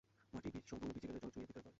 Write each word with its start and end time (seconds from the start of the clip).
মাটি 0.33 0.49
সম্পূর্ণ 0.69 0.91
ভিজে 0.95 1.07
গেলে 1.09 1.19
জল 1.23 1.29
চুঁইয়ে 1.33 1.47
ভিতরে 1.47 1.55
পড়ে। 1.55 1.69